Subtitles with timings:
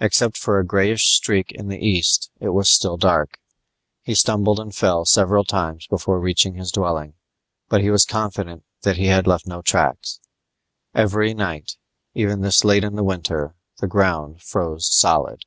[0.00, 3.38] Except for a greyish streak in the east, it was still dark.
[4.02, 7.14] He stumbled and fell several times before reaching his dwelling,
[7.68, 10.18] but he was confident that he had left no tracks.
[10.92, 11.76] Every night,
[12.14, 15.44] even this late in the winter, the ground froze solid.